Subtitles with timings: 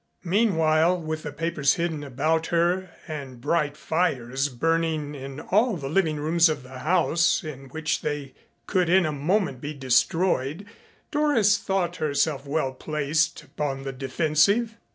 [0.23, 6.17] Meanwhile, with the papers hidden about her and bright fires burning in all the living
[6.19, 8.33] rooms of the house in which they
[8.65, 10.65] could in a moment be destroyed,
[11.11, 14.75] Doris thought herself well placed upon the defensive.